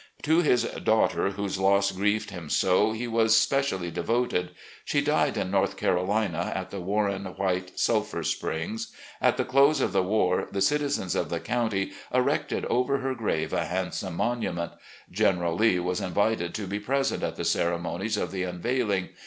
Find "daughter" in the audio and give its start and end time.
0.83-1.29